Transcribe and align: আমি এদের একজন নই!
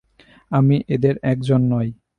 আমি 0.51 0.75
এদের 0.95 1.15
একজন 1.23 1.61
নই! 1.73 1.87